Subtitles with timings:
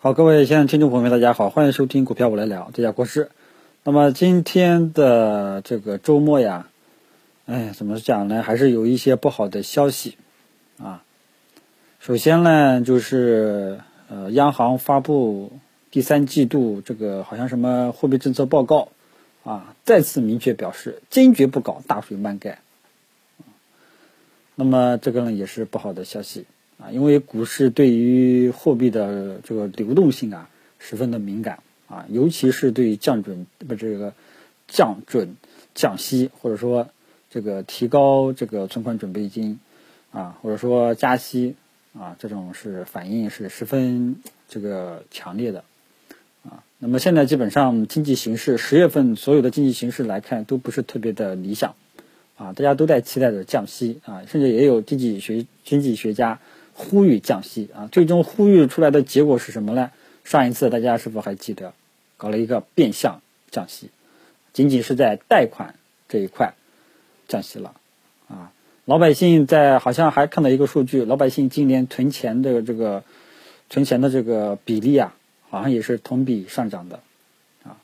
[0.00, 3.32] 好，各位现在听众朋友们，大家好，欢迎收听股票我来聊，这家国师。
[3.82, 6.68] 那么今天的这个周末呀，
[7.46, 8.44] 哎，怎么讲呢？
[8.44, 10.16] 还是有一些不好的消息
[10.80, 11.02] 啊。
[11.98, 15.50] 首先呢，就是呃，央行发布
[15.90, 18.90] 第三季度这个好像什么货币政策报告
[19.42, 22.60] 啊，再次明确表示坚决不搞大水漫盖。
[24.54, 26.46] 那么这个呢，也是不好的消息。
[26.80, 30.48] 啊，因为股市对于货币的这个流动性啊，
[30.78, 31.58] 十分的敏感
[31.88, 34.14] 啊，尤其是对降准不这个
[34.68, 35.34] 降准
[35.74, 36.88] 降息，或者说
[37.30, 39.58] 这个提高这个存款准备金
[40.12, 41.56] 啊，或者说加息
[41.98, 44.14] 啊，这种是反应是十分
[44.48, 45.64] 这个强烈的
[46.44, 46.62] 啊。
[46.78, 51.74] 那么现在基本上经济形势，十月份所有的经济形势来看都不是特别的理想
[52.36, 56.38] 啊，大家都在期待着降息啊，甚至也有经济学经济学家。
[56.80, 59.90] 呼吁降息啊，最终呼吁出来的结果是什么呢？
[60.22, 61.72] 上一次大家是否还记得，
[62.16, 63.20] 搞了一个变相
[63.50, 63.90] 降息，
[64.52, 65.74] 仅仅是在贷款
[66.08, 66.54] 这一块
[67.26, 67.74] 降息了
[68.28, 68.52] 啊。
[68.84, 73.02] 老百姓在好像还看到一个数据，老百姓今年存钱的这个
[73.68, 75.16] 存钱的这个比例啊，
[75.50, 77.00] 好像也是同比上涨的
[77.64, 77.76] 啊。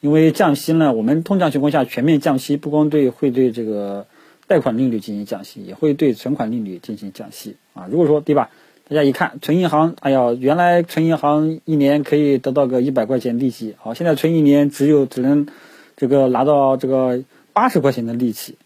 [0.00, 4.06] 因为降息呢，我们通常情况下全面降息，不光对会对这个。
[4.46, 7.88] 贷款利率进行降息，也会对存款利率进行降息啊。
[7.90, 8.50] 如果说对吧，
[8.86, 15.48] 大家一看存银行，哎呀，原来存银行一年可以得到个一百块钱利息，好，现在存一年只有只能
[15.96, 17.22] 这个拿到这个
[17.54, 18.58] 八十块钱的利息，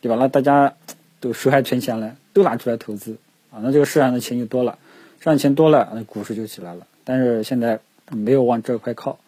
[0.00, 0.16] 对吧？
[0.20, 0.74] 那大家
[1.18, 2.16] 都谁还存钱了？
[2.32, 3.16] 都拿出来投资
[3.50, 4.78] 啊，那这个市场的钱就多了，
[5.18, 6.86] 市场钱多了，那股市就起来了。
[7.02, 9.18] 但是现在没有往这块靠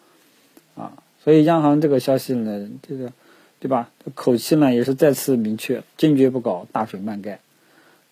[0.75, 3.11] 啊，所以央行这个消息呢，这个。
[3.59, 3.89] 对吧？
[4.13, 7.39] 口气呢也是再次明确，坚决不搞大水漫盖，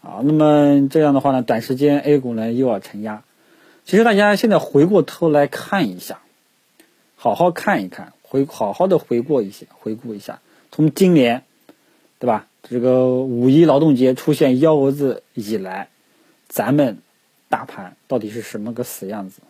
[0.01, 3.23] 啊，那么这样的话呢，短时间 A 股呢又要承压。
[3.85, 6.19] 其实大家现在回过头来看一下，
[7.15, 11.43] 好好看一看，回好好的回过一些，回顾一下，从今年，
[12.17, 12.47] 对吧？
[12.63, 15.89] 这个五一劳动节出现幺蛾子以来，
[16.47, 16.97] 咱们
[17.49, 19.41] 大盘到底是什么个死样子？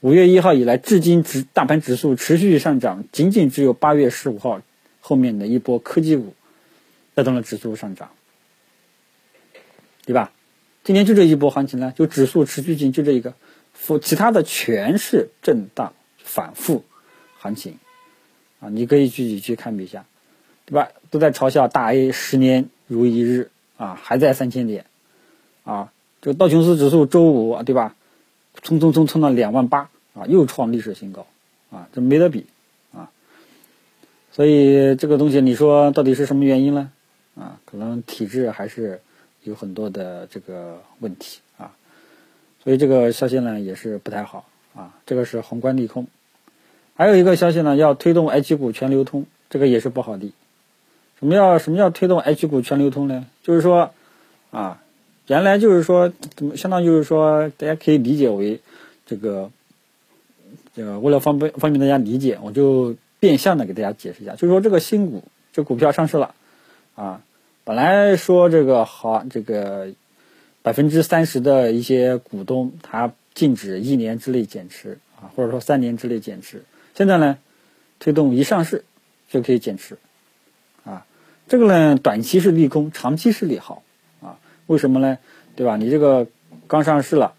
[0.00, 4.60] 五月一号以来，至今指大盘指数持续上涨，仅仅只有八月十五号。
[5.06, 6.34] 后面的一波科技股
[7.12, 8.08] 带动了指数上涨，
[10.06, 10.32] 对吧？
[10.82, 13.34] 今年就这一波行情呢，就指数持续性就这一个，
[14.00, 16.84] 其他的全是震荡反复
[17.36, 17.76] 行情
[18.60, 18.70] 啊！
[18.70, 20.06] 你可以具体去看一下，
[20.64, 20.88] 对吧？
[21.10, 24.86] 都在嘲笑大 A 十年如一日啊，还在三千点
[25.64, 25.92] 啊！
[26.22, 27.94] 这道琼斯指数周五对吧？
[28.62, 31.26] 冲冲冲冲到两万八啊，又创历史新高
[31.70, 32.46] 啊，这没得比。
[34.34, 36.90] 所以这个东西，你说到底是什么原因呢？
[37.36, 39.00] 啊，可能体质还是
[39.44, 41.70] 有很多的这个问题啊。
[42.64, 44.92] 所以这个消息呢也是不太好啊。
[45.06, 46.08] 这个是宏观利空。
[46.96, 50.32] 还有一个消息呢，要推动 H 股全流通，这个也是不好的。
[51.20, 53.24] 什么叫什么叫推动 H 股全流通呢？
[53.44, 53.92] 就是说
[54.50, 54.82] 啊，
[55.28, 58.60] 原来就是说怎么相当于就是说，大家可以理解为
[59.06, 59.48] 这个
[60.74, 62.96] 这个为了方便方便大家理解，我就。
[63.24, 66.34] 变相的给大家解释一下，就是说这个新股，这股票上市了，
[66.94, 67.22] 啊，
[67.64, 69.88] 本来说这个好，这个
[70.60, 76.64] 百分之三十的一些股东他禁止一年之内减持啊，或者说三年之内减持，
[76.94, 77.38] 现在呢
[77.98, 78.84] 推动一上市
[79.30, 79.96] 就可以减持，
[80.84, 81.06] 啊，
[81.48, 83.82] 这个呢短期是利空，长期是利好，
[84.20, 84.36] 啊，
[84.66, 85.16] 为什么呢？
[85.56, 85.78] 对吧？
[85.78, 86.26] 你这个
[86.66, 87.32] 刚上市了，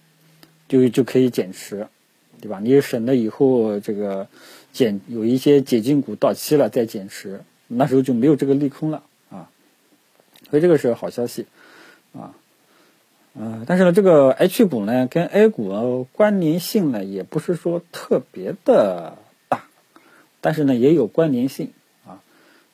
[0.67, 1.87] 就就可以减持，
[2.41, 2.59] 对吧？
[2.59, 4.27] 你省得以后这个。
[4.75, 9.49] 减有一些解禁股到期了再减持，那时候就没有这个利空了啊，
[10.49, 11.45] 所以这个是好消息
[12.11, 12.35] 啊，
[13.35, 19.63] 嗯，但是呢，这个 H 股呢跟 A 股关联性呢也不是说特别的大，
[20.41, 21.71] 但是呢也有关联性
[22.05, 22.21] 啊，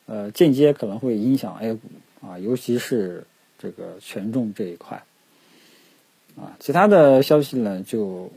[0.08, 1.82] 呃，间接可能会影响 A 股
[2.28, 3.28] 啊，尤其是
[3.60, 5.04] 这个权重这一块
[6.36, 8.32] 啊，其他的消息呢就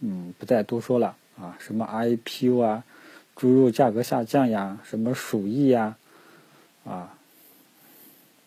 [0.00, 2.82] 嗯不再多说了啊，什么 IPO 啊。
[3.36, 5.96] 猪肉价格下降呀，什么鼠疫呀，
[6.84, 7.18] 啊，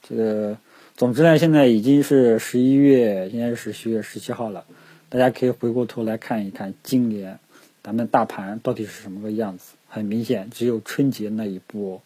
[0.02, 0.58] 这个，
[0.96, 4.66] 总之呢，现在已经是十一月，现在是十一月十七号了，
[5.10, 7.40] 大家可以回过头来看一看今年
[7.84, 9.74] 咱们大盘到底是什么个样子。
[9.90, 12.02] 很明显，只有春节那一波，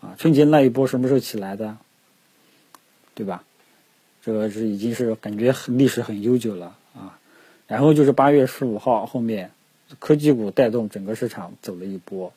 [0.00, 1.78] 啊，春节那一波什么时候起来的？
[3.14, 3.44] 对吧？
[4.24, 7.18] 这个是已经是感觉很历史很悠久了啊。
[7.66, 9.52] 然后就是八月十五号后面。
[9.98, 12.32] 科技股带动整个市场走了一波，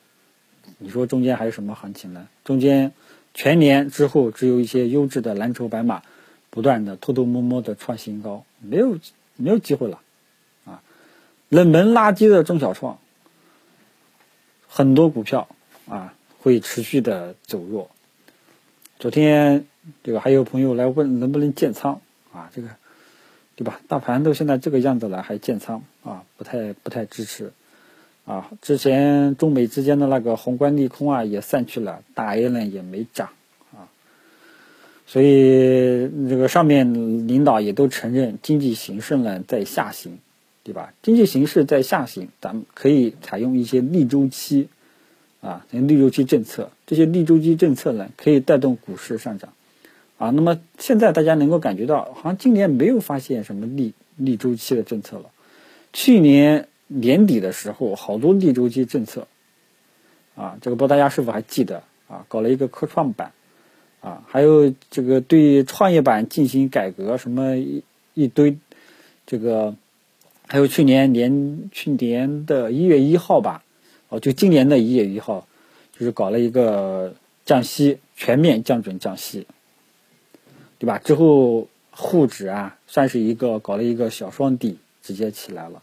[0.78, 2.28] 你说中间还有什么行情呢？
[2.44, 2.92] 中间
[3.34, 6.02] 全年之后只有一些优质的蓝筹白马，
[6.50, 8.98] 不断的偷偷摸摸的创新高，没有
[9.36, 10.00] 没有机会了，
[10.64, 10.82] 啊，
[11.48, 12.98] 冷门垃圾的中小创，
[14.66, 15.48] 很多股票
[15.88, 17.90] 啊会持续的走弱。
[18.98, 19.66] 昨天
[20.04, 22.00] 这个还有朋友来问能不能建仓
[22.32, 22.50] 啊？
[22.54, 22.68] 这个
[23.56, 23.80] 对吧？
[23.88, 26.24] 大盘都现在这个样子了，还建仓啊？
[26.36, 27.52] 不太不太支持
[28.24, 28.50] 啊。
[28.60, 33.28] 之前中美之间的那个宏观利空啊也散去了，大 A 呢也没涨
[33.72, 33.88] 啊。
[35.06, 40.18] 所以这个上面领导也都承认经济形势呢在下行，
[40.64, 40.94] 对吧？
[41.02, 44.68] 经济形势在下行，咱们可以采用一些逆周期。
[45.42, 49.52] 啊，逆周期政策，这些逆周期政策呢，可以带动股市上涨，
[50.22, 55.24] 啊，那么现在大家能够感觉到，好像今年没有发现什么逆逆周期的政策了。
[55.92, 59.26] 去年年底的时候，好多逆周期政策，
[60.36, 62.24] 啊，这个不知道大家是否还记得啊？
[62.28, 63.32] 搞了一个科创板，
[64.00, 67.82] 啊，还有这个对创业板进行改革，什么一
[68.14, 68.56] 一堆，
[69.26, 69.74] 这个，
[70.46, 73.64] 还有去年年去年的一月一号吧。
[74.08, 75.48] 哦，就今年的一月一号，
[75.98, 77.12] 就是搞了一个
[77.44, 79.48] 降息，全面降准降息，
[80.82, 80.98] 对吧？
[80.98, 85.80] 之后沪指啊，算是一个搞了一个小双底，直接起来了。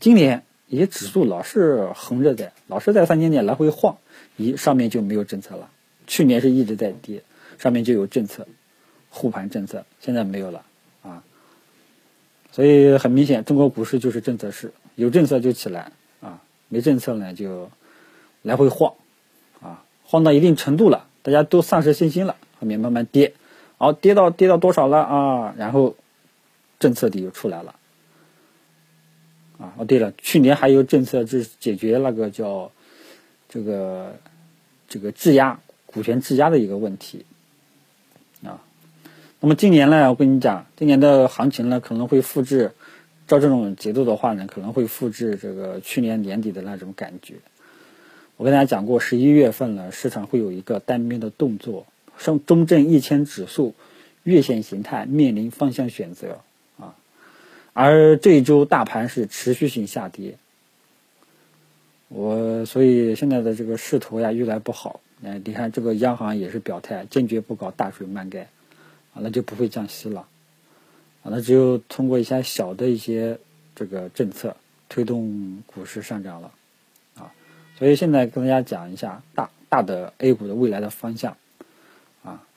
[0.00, 3.98] 今年一些指数老是横着在，老是在三千点来回晃，
[4.36, 5.70] 一上面就没有政策了。
[6.08, 7.22] 去年是一直在跌，
[7.60, 8.48] 上面就有政策，
[9.08, 10.64] 护盘政策，现在没有了
[11.04, 11.22] 啊。
[12.50, 16.42] 所以很明显，中国股市就是政策市，有政策就起来啊。
[16.68, 17.70] 没政策呢，就
[18.42, 18.94] 来回晃，
[19.60, 23.34] 啊，晃到一定程度了，大家都丧失信心了，后面慢慢跌，
[23.82, 25.54] 好，跌到跌到多少了啊？
[25.58, 25.96] 然后
[26.78, 27.74] 政策底就出来了，
[29.58, 32.70] 啊，哦对了，去年还有政策是解决那个叫
[33.48, 34.14] 这个
[34.86, 37.26] 这个质押股权质押的一个问题，
[38.44, 38.62] 啊，
[39.40, 42.70] 那么今年呢，我跟你讲，今年的行情呢可能会复制。
[43.26, 47.34] 照这种节奏的话呢，可能会复制这个去年年底的那种感觉。
[48.36, 51.84] 我跟大家讲过，十一月份呢，市场会有一个单边的动作，
[52.22, 53.74] 上中证一千指数
[54.22, 56.38] 月线形态面临方向选择
[56.78, 56.94] 啊。
[57.72, 60.38] 而这一周大盘是持续性下跌，
[62.08, 65.00] 我所以现在的这个势头呀越来不好。
[65.24, 68.48] 哎，你看这个央行也是表态，坚决不搞大水漫盖，
[69.14, 70.26] 啊，那就不会降息了。
[71.22, 73.38] 啊，那只有通过一些小的一些
[73.76, 74.56] 这个政策
[74.88, 76.50] 推动股市上涨了，
[77.16, 77.32] 啊，
[77.78, 81.36] 所以现在跟大家讲一下大大的 A 股的未来的方向，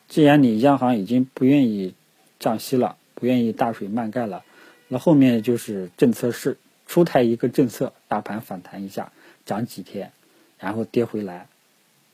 [0.07, 1.93] 既然你央行已经不愿意
[2.39, 4.43] 降息了，不愿意大水漫盖了，
[4.87, 6.57] 那后面就是政策是
[6.87, 9.11] 出台一个政策，大盘反弹一下，
[9.45, 10.11] 涨几天，
[10.59, 11.47] 然后跌回来，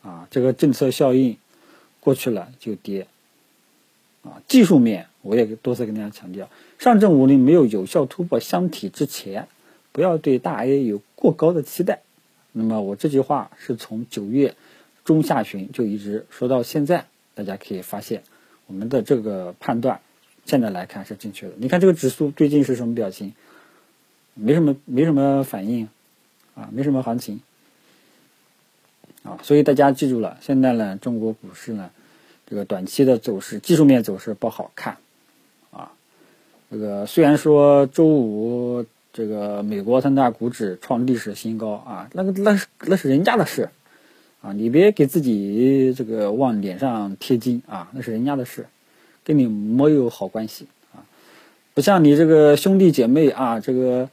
[0.01, 1.37] 啊，这个政策效应
[1.99, 3.07] 过去了就跌，
[4.23, 5.07] 啊，技术面。
[5.23, 6.49] 我也多次跟大家强调，
[6.79, 9.47] 上证五零没有有效突破箱体之前，
[9.91, 12.01] 不要对大 A 有过高的期待。
[12.53, 14.55] 那么我这句话是从九月
[15.05, 17.05] 中下旬就一直说到现在，
[17.35, 18.23] 大家可以发现
[18.67, 19.99] 我们的这个判断
[20.45, 21.53] 现在来看是正确的。
[21.57, 23.33] 你看这个指数最近是什么表情？
[24.33, 25.89] 没什么，没什么反应
[26.55, 27.41] 啊，没什么行情
[29.23, 29.39] 啊。
[29.43, 31.91] 所以大家记住了，现在呢，中国股市呢，
[32.47, 34.97] 这个短期的走势，技术面走势不好看。
[35.71, 35.91] 啊
[36.71, 43.69] 这个虽然说周五这个美国三大股指创历史新高啊，那个那是那是人家的事
[44.41, 48.65] 啊，你别给自己这个往脸上贴金啊，那是人家的事，
[49.23, 51.05] 跟你没有好关系啊，
[51.73, 54.09] 不像你这个兄弟姐妹啊，这个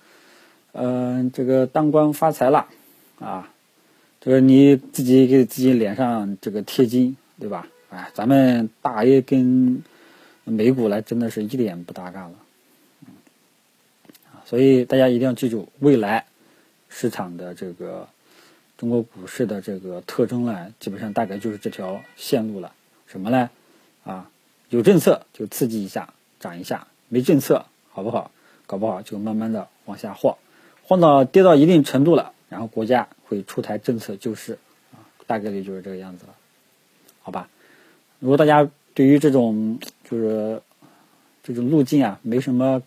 [0.73, 2.67] 嗯这个当官发财了
[3.19, 3.51] 啊，
[4.21, 7.67] 这个你自己给自己脸上这个贴金对吧？
[7.91, 9.83] 哎，咱们大 A 跟
[10.45, 12.33] 美股来真的是一点不搭嘎了。
[14.45, 16.25] 所以大家一定要记住，未来
[16.89, 18.07] 市场的这个
[18.79, 22.73] 中国股市的这个特征呢，基本上大概就是这条线路了。
[23.07, 23.51] 什么呢？
[24.05, 24.31] 啊，
[24.71, 28.31] 有政策就刺激一下，涨一下；没政策，好不好？
[28.67, 30.39] 搞不好就慢慢的往下晃，
[30.85, 34.59] 晃到跌到一定程度了，然后国家会出台政策救市，
[34.93, 36.35] 啊，大概率就是这个样子了，
[37.21, 37.49] 好吧？
[38.21, 40.63] 如果大家对于这种就是
[41.43, 42.83] 这种路径啊，没什么。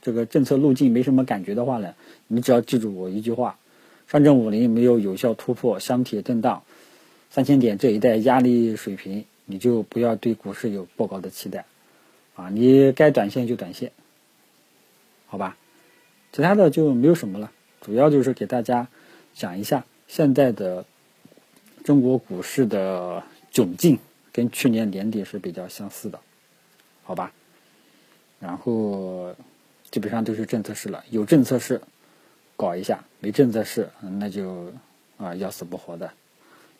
[0.00, 1.94] 这个政策路径没什么感觉的话呢，
[2.26, 3.58] 你只要记住我一句话：
[4.08, 6.62] 上证五零没有有效突破箱体震荡
[7.28, 11.66] 三千点这一带压力水平，你就不要对股市有过高的期待
[12.34, 12.48] 啊！
[12.48, 13.92] 你该短线就短线，
[15.26, 15.58] 好吧？
[16.32, 18.88] 其他的就没有什么了，主要就是给大家
[19.34, 20.86] 讲一下现在的
[21.84, 23.22] 中国股市的
[23.52, 23.98] 窘境，
[24.32, 26.18] 跟去年年底是比较相似的，
[27.04, 27.32] 好吧？
[28.40, 29.34] 然后。
[29.90, 31.80] 基本上都是政策市了，有政策市，
[32.58, 33.88] 搞一下，没政策市，
[34.18, 34.72] 那就
[35.16, 36.10] 啊要死不活的，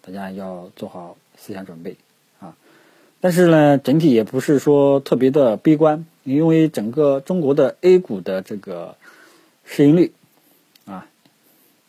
[0.00, 1.97] 大家要做好思想准备
[2.40, 2.56] 啊。
[3.20, 8.97] 但是呢，整体也不是说特别的悲观，因为整个中国的 A 股的这个
[9.64, 10.12] 市盈率
[10.85, 11.06] 啊，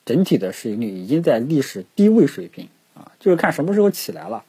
[0.06, 4.44] 整体的市盈率已经在历史低位水平啊，就是看什么时候起来了。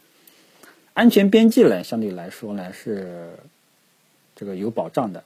[0.93, 3.39] 安全边际呢，相对来说呢是
[4.37, 5.25] 这个有保障的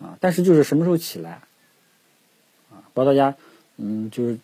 [0.00, 1.42] 啊，但是就是什么时候起来？
[2.94, 3.36] 不知道大家
[3.76, 4.38] 嗯，就是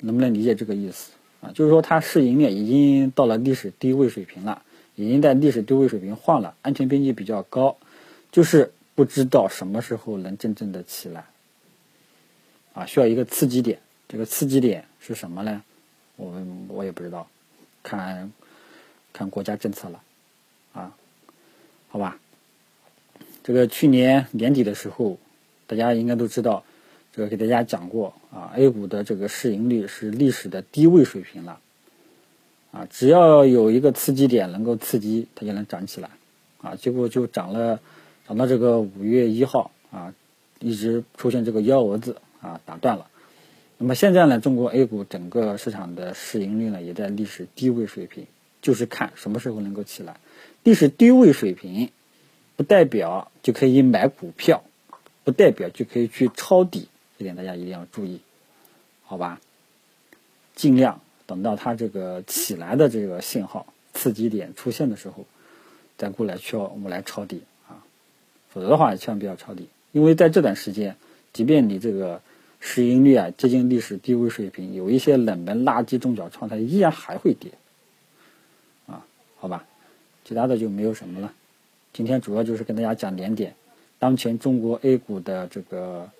[0.00, 1.50] 能不能理解这个意思啊？
[1.54, 4.62] 就是说它市盈率已经到了历史低位水平了，
[4.96, 7.76] 已经在历史低位水平晃了，安全边际比较高，
[8.30, 11.24] 就是不知道什么时候能真正的起来
[12.74, 13.78] 啊，需要一个刺激点。
[14.08, 15.62] 这个刺激点是什么呢？
[16.16, 17.26] 我们我也不知道，
[17.82, 18.32] 看。
[19.14, 20.02] 看国家政策了，
[20.72, 20.96] 啊，
[21.90, 22.18] 好吧，
[23.44, 25.18] 这个去年年底的时候，
[25.66, 26.64] 大家应该都知道，
[27.14, 31.60] 这个给大家讲过啊，A 股的这个市盈率是历史的低位水平了，
[32.72, 36.10] 啊，只要有一个刺激点能够刺激，它就能涨起来，
[36.62, 37.80] 啊，结果就涨了，
[38.26, 40.14] 涨到这个五月一号啊，
[40.58, 43.08] 一直出现这个幺蛾子啊，打断了。
[43.78, 48.26] 那么现在呢，中国 A 股整个市场的市盈率呢，也在历史低位水平。
[48.62, 50.20] 就是看什么时候能够起来，
[50.62, 51.90] 历史低位水平，
[52.54, 54.62] 不代表就可以买股票，
[55.24, 56.86] 不代表就可以去抄底，
[57.22, 58.20] 这点大家一定要注意，
[59.04, 59.40] 好吧？
[60.56, 65.24] 尽量等到它这个起来的这个信号刺激点出现的时候，
[65.96, 67.78] 再过来敲，我们来抄底啊，
[68.50, 70.96] 否则的话千万不要抄底，因为在这段时间，
[71.32, 72.20] 即便你这个
[72.58, 77.52] 市盈率啊接近历史低位水平，有一些冷门垃圾中小创，它依然还会跌
[78.88, 79.06] 啊。
[79.36, 79.64] 好吧，
[80.24, 81.32] 其他的就没有什么了。
[81.92, 83.54] 今天主要就是跟大家讲两点：
[84.00, 86.10] 当前中国 A 股的这个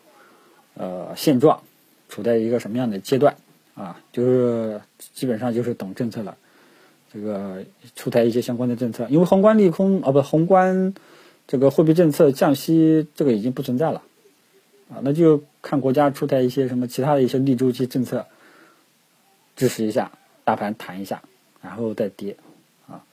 [0.74, 1.62] 呃现状，
[2.08, 3.36] 处在一个什么样的阶段
[3.74, 4.00] 啊？
[4.12, 4.80] 就是
[5.14, 6.36] 基本上就是等政策了。
[7.14, 7.62] 这个
[7.94, 10.94] 出台一些相关的政策，因为宏观利空啊，不宏观
[11.46, 14.00] 这个货币政策降息这个已经不存在了
[14.88, 18.24] 啊，那就看国家出台一些什么其他的一些逆周期政策，
[19.56, 20.10] 支持一下
[20.42, 21.22] 大盘弹一下，
[21.60, 22.34] 然后再跌
[22.88, 23.04] 啊。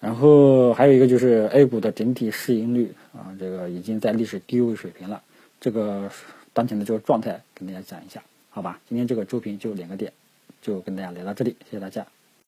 [0.00, 5.22] 然后还有一个就是 A 股的整体市盈率啊，这个已经在历史低位水平了。
[5.60, 6.10] 这个
[6.52, 8.80] 当前的这个状态跟大家讲一下，好吧？
[8.88, 10.12] 今天这个周评就两个点，
[10.62, 12.06] 就跟大家聊到这里，谢谢大家。